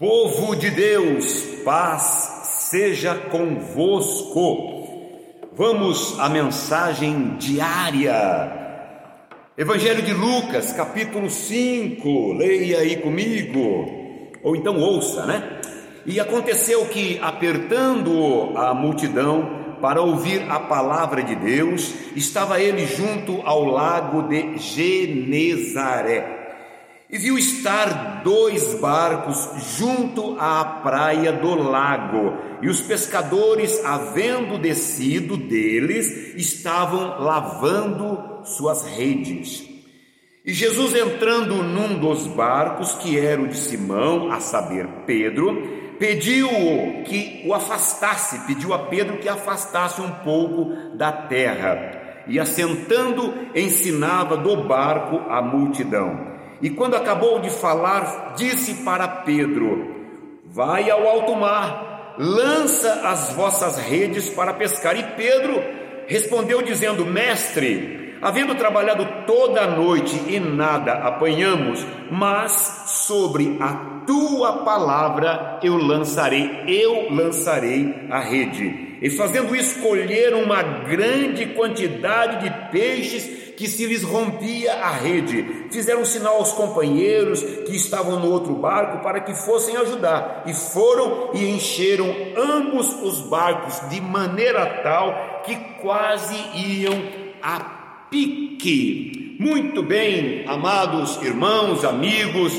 [0.00, 4.88] Povo de Deus, paz seja convosco.
[5.52, 8.50] Vamos à mensagem diária.
[9.58, 12.32] Evangelho de Lucas, capítulo 5.
[12.32, 14.30] Leia aí comigo.
[14.42, 15.60] Ou então ouça, né?
[16.06, 23.42] E aconteceu que, apertando a multidão para ouvir a palavra de Deus, estava ele junto
[23.44, 26.40] ao lago de Genezaré
[27.12, 35.36] e viu estar dois barcos junto à praia do lago, e os pescadores, havendo descido
[35.36, 39.68] deles, estavam lavando suas redes.
[40.44, 46.48] E Jesus, entrando num dos barcos, que era o de Simão, a saber, Pedro, pediu
[47.04, 54.36] que o afastasse, pediu a Pedro que afastasse um pouco da terra, e assentando, ensinava
[54.36, 56.39] do barco a multidão.
[56.62, 59.94] E quando acabou de falar, disse para Pedro:
[60.44, 64.96] Vai ao alto mar, lança as vossas redes para pescar.
[64.98, 65.62] E Pedro
[66.06, 74.64] respondeu, dizendo: Mestre, havendo trabalhado toda a noite e nada apanhamos, mas sobre a tua
[74.64, 78.89] palavra eu lançarei, eu lançarei a rede.
[79.00, 85.66] E fazendo isso, colheram uma grande quantidade de peixes que se lhes rompia a rede.
[85.70, 91.30] Fizeram sinal aos companheiros que estavam no outro barco para que fossem ajudar, e foram
[91.34, 97.02] e encheram ambos os barcos de maneira tal que quase iam
[97.42, 97.60] a
[98.10, 99.36] pique.
[99.38, 102.58] Muito bem, amados irmãos, amigos,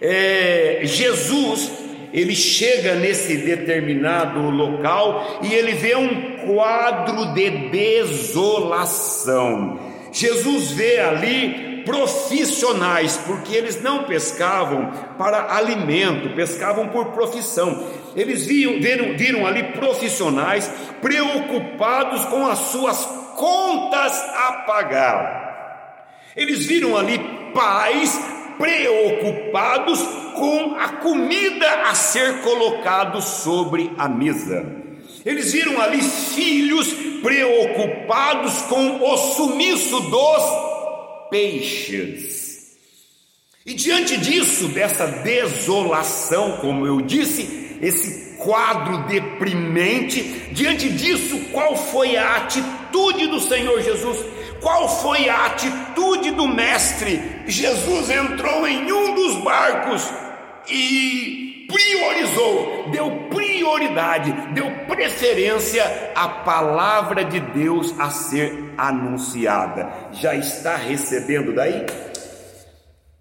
[0.00, 1.77] é, Jesus
[2.12, 9.78] ele chega nesse determinado local e ele vê um quadro de desolação.
[10.12, 17.86] Jesus vê ali profissionais, porque eles não pescavam para alimento, pescavam por profissão.
[18.14, 20.70] Eles viam, viram, viram ali profissionais
[21.00, 25.38] preocupados com as suas contas a pagar.
[26.36, 27.18] Eles viram ali
[27.54, 30.00] pais preocupados
[30.34, 34.66] com a comida a ser colocado sobre a mesa.
[35.24, 36.92] Eles viram ali filhos
[37.22, 42.48] preocupados com o sumiço dos peixes.
[43.64, 52.16] E diante disso, dessa desolação, como eu disse, esse quadro deprimente, diante disso, qual foi
[52.16, 54.24] a atitude do Senhor Jesus?
[54.60, 56.07] Qual foi a atitude
[56.38, 57.42] do Mestre?
[57.46, 60.08] Jesus entrou em um dos barcos
[60.70, 65.84] e priorizou, deu prioridade, deu preferência
[66.14, 69.92] à palavra de Deus a ser anunciada.
[70.12, 71.84] Já está recebendo daí?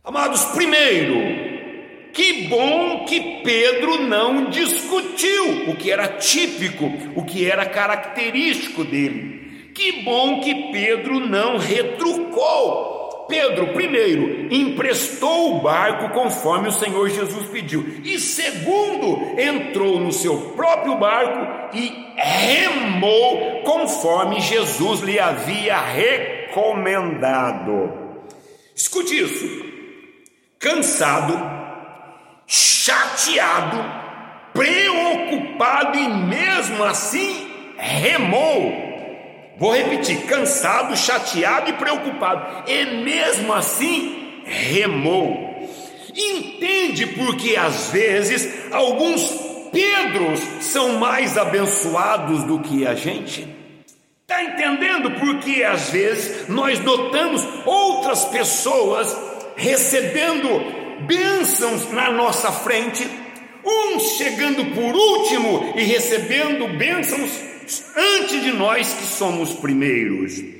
[0.03, 6.85] Amados, primeiro, que bom que Pedro não discutiu o que era típico,
[7.15, 9.71] o que era característico dele.
[9.73, 12.96] Que bom que Pedro não retrucou
[13.27, 20.53] Pedro, primeiro, emprestou o barco conforme o Senhor Jesus pediu, e segundo, entrou no seu
[20.55, 27.91] próprio barco e remou conforme Jesus lhe havia recomendado.
[28.73, 29.65] Escute isso:
[30.57, 31.37] cansado,
[32.47, 33.83] chateado,
[34.53, 38.86] preocupado e mesmo assim remou
[39.59, 45.47] Vou repetir: cansado, chateado e preocupado, e mesmo assim remou.
[46.15, 53.47] Entende porque às vezes alguns Pedros são mais abençoados do que a gente?
[54.21, 59.15] Está entendendo porque às vezes nós notamos outras pessoas
[59.55, 63.07] recebendo bênçãos na nossa frente,
[63.65, 67.31] uns chegando por último e recebendo bênçãos
[67.95, 70.57] antes de nós que somos primeiros.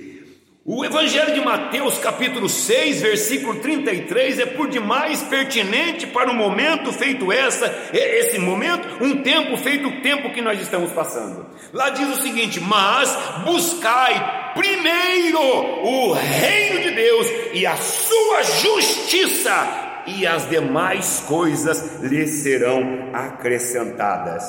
[0.70, 6.92] O Evangelho de Mateus, capítulo 6, versículo 33, é por demais pertinente para o momento
[6.92, 11.46] feito essa, esse momento, um tempo feito o tempo que nós estamos passando.
[11.72, 20.04] Lá diz o seguinte: Mas buscai primeiro o reino de Deus e a sua justiça,
[20.06, 24.44] e as demais coisas lhe serão acrescentadas.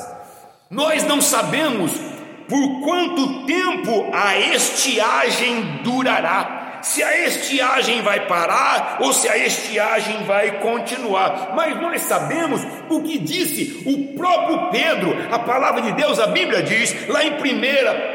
[0.69, 2.18] Nós não sabemos
[2.49, 6.79] por quanto tempo a estiagem durará.
[6.81, 11.51] Se a estiagem vai parar ou se a estiagem vai continuar.
[11.53, 16.63] Mas nós sabemos o que disse o próprio Pedro, a palavra de Deus, a Bíblia
[16.63, 17.37] diz, lá em 1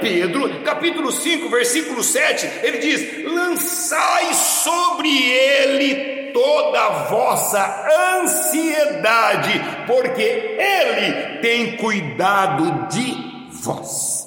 [0.01, 7.87] Pedro, capítulo 5, versículo 7, ele diz: lançai sobre ele toda a vossa
[8.19, 9.53] ansiedade,
[9.87, 10.23] porque
[10.59, 14.24] Ele tem cuidado de vós.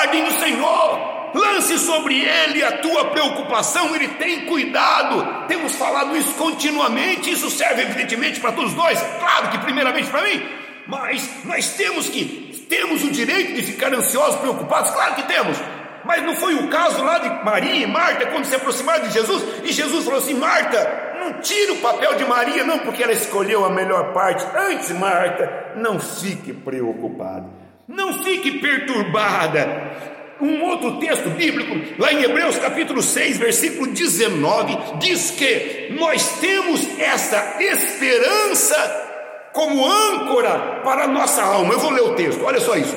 [0.00, 1.18] Ordem do Senhor.
[1.34, 5.46] Lance sobre ele a tua preocupação, ele tem cuidado.
[5.46, 10.42] Temos falado isso continuamente, isso serve evidentemente para todos nós, claro que primeiramente para mim,
[10.86, 15.58] mas nós temos que temos o direito de ficar ansiosos, preocupados, claro que temos.
[16.04, 19.42] Mas não foi o caso lá de Maria e Marta quando se aproximaram de Jesus
[19.64, 23.64] e Jesus falou assim: Marta, não tira o papel de Maria, não, porque ela escolheu
[23.64, 24.46] a melhor parte.
[24.56, 27.46] Antes, Marta, não fique preocupada,
[27.88, 29.96] não fique perturbada.
[30.40, 36.86] Um outro texto bíblico, lá em Hebreus capítulo 6, versículo 19, diz que nós temos
[37.00, 38.76] essa esperança
[39.52, 41.74] como âncora para a nossa alma.
[41.74, 42.96] Eu vou ler o texto, olha só isso.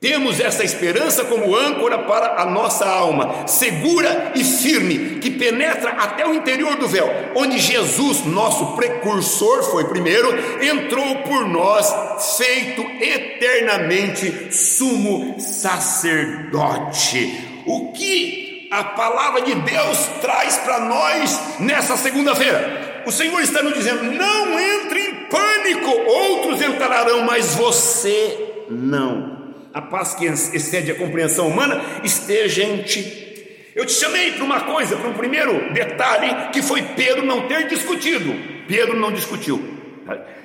[0.00, 6.26] Temos essa esperança como âncora para a nossa alma, segura e firme, que penetra até
[6.26, 7.06] o interior do véu,
[7.36, 10.30] onde Jesus, nosso precursor, foi primeiro,
[10.64, 11.94] entrou por nós,
[12.38, 17.38] feito eternamente sumo sacerdote.
[17.66, 23.02] O que a palavra de Deus traz para nós nessa segunda-feira?
[23.04, 29.29] O Senhor está nos dizendo: não entre em pânico, outros entrarão, mas você não
[29.72, 33.28] a paz que excede a compreensão humana esteja em ti.
[33.74, 37.68] Eu te chamei para uma coisa, para um primeiro detalhe, que foi Pedro não ter
[37.68, 38.34] discutido.
[38.66, 39.78] Pedro não discutiu.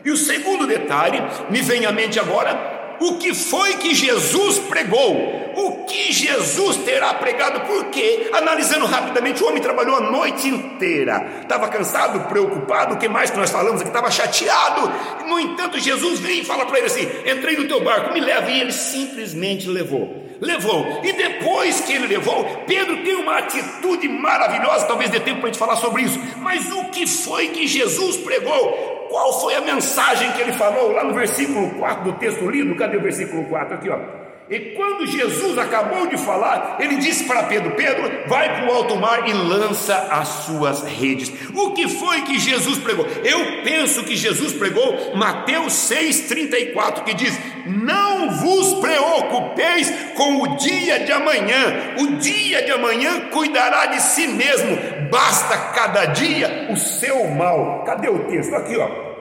[0.04, 1.18] E o segundo detalhe,
[1.50, 7.14] me vem à mente agora, o que foi que Jesus pregou, o que Jesus terá
[7.14, 13.08] pregado, porque, analisando rapidamente, o homem trabalhou a noite inteira, estava cansado, preocupado, o que
[13.08, 14.92] mais que nós falamos aqui, estava chateado,
[15.28, 18.50] no entanto, Jesus vem e fala para ele assim: entrei no teu barco, me leva,
[18.50, 20.24] e ele simplesmente levou.
[20.42, 25.50] Levou, e depois que ele levou, Pedro tem uma atitude maravilhosa, talvez dê tempo para
[25.50, 28.95] a gente falar sobre isso, mas o que foi que Jesus pregou?
[29.10, 32.76] Qual foi a mensagem que ele falou lá no versículo 4 do texto lido?
[32.76, 33.76] Cadê o versículo 4?
[33.76, 34.25] Aqui, ó.
[34.48, 38.96] E quando Jesus acabou de falar, ele disse para Pedro: Pedro, vai para o alto
[38.96, 41.32] mar e lança as suas redes.
[41.56, 43.08] O que foi que Jesus pregou?
[43.24, 51.00] Eu penso que Jesus pregou Mateus 6,34, que diz: Não vos preocupeis com o dia
[51.00, 54.78] de amanhã, o dia de amanhã cuidará de si mesmo,
[55.10, 57.84] basta cada dia o seu mal.
[57.84, 58.54] Cadê o texto?
[58.56, 59.15] Aqui, ó.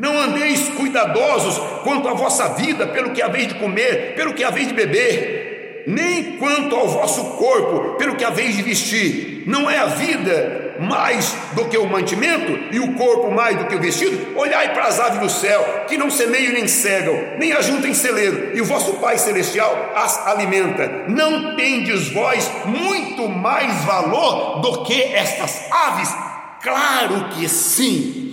[0.00, 4.68] Não andeis cuidadosos quanto à vossa vida, pelo que haveis de comer, pelo que haveis
[4.68, 9.44] de beber, nem quanto ao vosso corpo, pelo que haveis de vestir.
[9.46, 13.74] Não é a vida mais do que o mantimento e o corpo mais do que
[13.74, 14.38] o vestido?
[14.38, 18.60] Olhai para as aves do céu, que não semeiam nem cegam, nem ajuntem celeiro, e
[18.62, 21.04] o vosso Pai Celestial as alimenta.
[21.08, 26.08] Não tendes vós muito mais valor do que estas aves?
[26.62, 28.29] Claro que sim.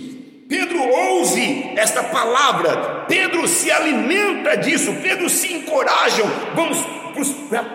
[0.48, 6.22] Pedro ouve esta palavra, Pedro se alimenta disso, Pedro se encoraja.
[6.54, 6.78] Vamos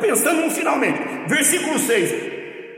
[0.02, 2.12] pensando no finalmente, versículo 6: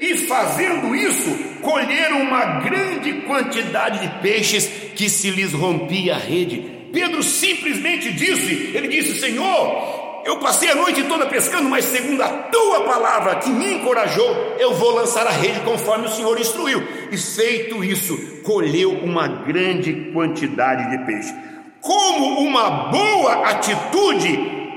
[0.01, 1.29] E fazendo isso,
[1.61, 6.75] colheram uma grande quantidade de peixes que se lhes rompia a rede.
[6.91, 9.94] Pedro simplesmente disse: Ele disse, Senhor,
[10.25, 14.73] eu passei a noite toda pescando, mas segundo a tua palavra que me encorajou, eu
[14.73, 16.83] vou lançar a rede conforme o Senhor instruiu.
[17.11, 21.33] E feito isso, colheu uma grande quantidade de peixe.
[21.79, 24.75] Como uma boa atitude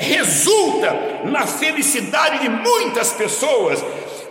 [0.00, 3.84] resulta na felicidade de muitas pessoas,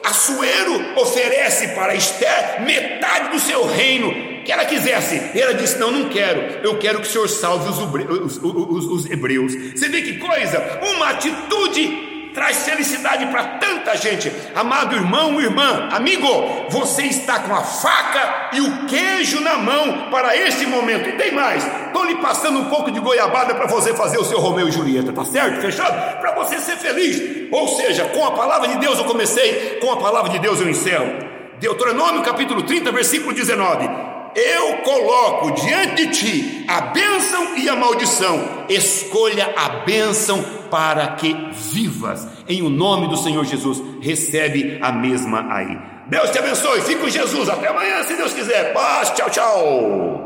[0.05, 5.31] Assuero oferece para Esther metade do seu reino que ela quisesse.
[5.33, 6.59] E ela disse: Não, não quero.
[6.63, 9.53] Eu quero que o Senhor salve os, os, os, os hebreus.
[9.75, 10.79] Você vê que coisa?
[10.95, 14.31] Uma atitude traz felicidade para tanta gente.
[14.53, 16.27] Amado irmão, irmã, amigo,
[16.69, 21.09] você está com a faca e o queijo na mão para este momento.
[21.09, 24.39] E tem mais, estou lhe passando um pouco de goiabada para você fazer o seu
[24.39, 25.61] Romeu e Julieta, tá certo?
[25.61, 26.19] Fechado?
[26.19, 27.49] Para você ser feliz.
[27.51, 30.69] Ou seja, com a palavra de Deus eu comecei, com a palavra de Deus eu
[30.69, 31.33] encerro.
[31.57, 38.65] Deuteronômio capítulo 30, versículo 19 eu coloco diante de ti a bênção e a maldição.
[38.67, 41.33] Escolha a bênção para que
[41.71, 42.27] vivas.
[42.47, 45.77] Em o nome do Senhor Jesus, recebe a mesma aí.
[46.07, 46.81] Deus te abençoe.
[46.81, 47.49] Fique com Jesus.
[47.49, 48.73] Até amanhã, se Deus quiser.
[48.73, 49.11] Paz.
[49.11, 50.24] Tchau, tchau.